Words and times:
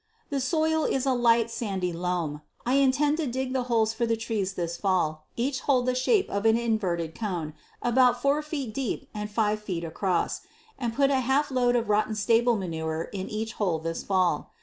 The 0.31 0.39
soil 0.39 0.83
is 0.85 1.05
a 1.05 1.13
light 1.13 1.51
sandy 1.51 1.93
loam. 1.93 2.41
I 2.65 2.73
intend 2.73 3.17
to 3.17 3.27
dig 3.27 3.53
the 3.53 3.65
holes 3.69 3.93
for 3.93 4.07
the 4.07 4.17
trees 4.17 4.53
this 4.55 4.75
fall, 4.75 5.27
each 5.35 5.59
hole 5.59 5.83
the 5.83 5.93
shape 5.93 6.27
of 6.27 6.43
an 6.47 6.57
inverted 6.57 7.13
cone, 7.13 7.53
about 7.83 8.19
4 8.19 8.41
feet 8.41 8.73
deep 8.73 9.07
and 9.13 9.29
5 9.29 9.61
feet 9.61 9.83
across, 9.83 10.41
and 10.79 10.95
put 10.95 11.11
a 11.11 11.19
half 11.19 11.51
load 11.51 11.75
of 11.75 11.87
rotten 11.87 12.15
stable 12.15 12.55
manure 12.57 13.09
in 13.13 13.29
each 13.29 13.53
hole 13.53 13.77
this 13.77 14.01
fall. 14.01 14.49